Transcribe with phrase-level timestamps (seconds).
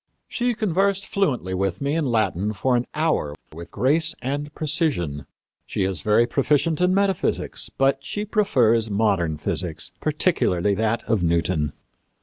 [0.27, 5.27] "She conversed fluently with me in Latin for an hour with grace and precision.
[5.67, 11.73] She is very proficient in metaphysics; but she prefers modern physics, particularly that of Newton."